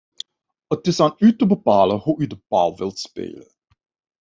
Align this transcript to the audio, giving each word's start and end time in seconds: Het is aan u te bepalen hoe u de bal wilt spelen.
Het 0.67 0.87
is 0.87 0.99
aan 0.99 1.13
u 1.17 1.35
te 1.35 1.45
bepalen 1.47 1.97
hoe 1.99 2.19
u 2.21 2.27
de 2.27 2.39
bal 2.47 2.77
wilt 2.77 2.99
spelen. 2.99 3.47